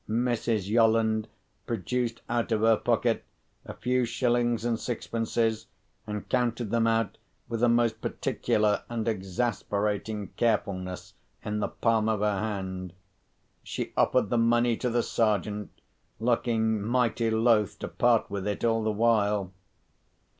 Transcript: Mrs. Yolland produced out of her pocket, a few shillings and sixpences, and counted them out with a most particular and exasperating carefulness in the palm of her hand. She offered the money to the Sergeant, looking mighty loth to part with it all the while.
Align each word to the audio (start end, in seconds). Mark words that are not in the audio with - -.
Mrs. 0.09 0.67
Yolland 0.67 1.27
produced 1.67 2.21
out 2.27 2.51
of 2.51 2.61
her 2.61 2.75
pocket, 2.75 3.23
a 3.65 3.75
few 3.75 4.03
shillings 4.03 4.65
and 4.65 4.79
sixpences, 4.79 5.67
and 6.07 6.27
counted 6.27 6.71
them 6.71 6.87
out 6.87 7.19
with 7.47 7.61
a 7.61 7.69
most 7.69 8.01
particular 8.01 8.81
and 8.89 9.07
exasperating 9.07 10.29
carefulness 10.37 11.13
in 11.45 11.59
the 11.59 11.67
palm 11.67 12.09
of 12.09 12.21
her 12.21 12.39
hand. 12.39 12.93
She 13.61 13.93
offered 13.95 14.31
the 14.31 14.39
money 14.39 14.75
to 14.77 14.89
the 14.89 15.03
Sergeant, 15.03 15.69
looking 16.19 16.81
mighty 16.81 17.29
loth 17.29 17.77
to 17.77 17.87
part 17.87 18.27
with 18.27 18.47
it 18.47 18.63
all 18.65 18.81
the 18.81 18.89
while. 18.91 19.53